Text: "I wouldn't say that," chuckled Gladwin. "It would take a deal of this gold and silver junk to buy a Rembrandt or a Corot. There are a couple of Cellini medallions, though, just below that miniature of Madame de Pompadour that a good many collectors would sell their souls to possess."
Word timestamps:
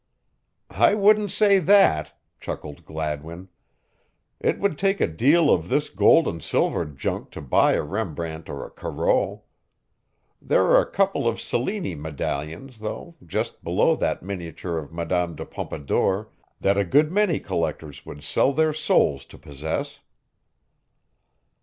"I 0.71 0.95
wouldn't 0.95 1.29
say 1.29 1.59
that," 1.59 2.17
chuckled 2.39 2.85
Gladwin. 2.85 3.49
"It 4.39 4.57
would 4.57 4.75
take 4.79 4.99
a 4.99 5.05
deal 5.07 5.51
of 5.53 5.69
this 5.69 5.89
gold 5.89 6.27
and 6.27 6.41
silver 6.43 6.85
junk 6.85 7.29
to 7.33 7.39
buy 7.43 7.73
a 7.73 7.83
Rembrandt 7.83 8.49
or 8.49 8.65
a 8.65 8.71
Corot. 8.71 9.41
There 10.41 10.63
are 10.65 10.81
a 10.81 10.89
couple 10.89 11.27
of 11.27 11.39
Cellini 11.39 11.93
medallions, 11.93 12.79
though, 12.79 13.13
just 13.23 13.63
below 13.63 13.95
that 13.95 14.23
miniature 14.23 14.79
of 14.79 14.91
Madame 14.91 15.35
de 15.35 15.45
Pompadour 15.45 16.29
that 16.59 16.79
a 16.79 16.83
good 16.83 17.11
many 17.11 17.39
collectors 17.39 18.03
would 18.03 18.23
sell 18.23 18.51
their 18.51 18.73
souls 18.73 19.23
to 19.27 19.37
possess." 19.37 19.99